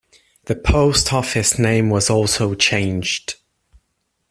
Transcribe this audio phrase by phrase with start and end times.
[0.45, 3.35] The post office name was also changed.